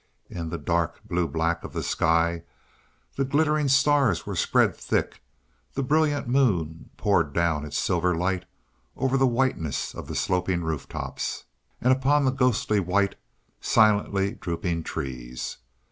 In 0.31 0.49
the 0.49 0.57
dark, 0.57 0.99
blue 1.07 1.27
black 1.27 1.63
of 1.63 1.73
the 1.73 1.83
sky 1.83 2.41
the 3.17 3.23
glittering 3.23 3.67
stars 3.67 4.25
were 4.25 4.35
spread 4.35 4.75
thick; 4.75 5.21
the 5.75 5.83
brilliant 5.83 6.27
moon 6.27 6.89
poured 6.97 7.33
down 7.33 7.65
its 7.67 7.77
silver 7.77 8.15
light 8.15 8.45
over 8.97 9.15
the 9.15 9.27
whiteness 9.27 9.93
of 9.93 10.07
the 10.07 10.15
sloping 10.15 10.63
roof 10.63 10.89
tops, 10.89 11.45
and 11.79 11.93
upon 11.93 12.25
the 12.25 12.31
ghostly 12.31 12.79
white, 12.79 13.13
silently 13.59 14.31
drooping 14.31 14.81
trees. 14.81 15.57